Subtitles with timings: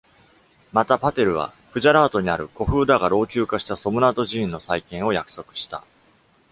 [0.73, 5.83] また、パテルは、クジャラートにある古風だが老朽化したソムナート寺院の再建を約束した。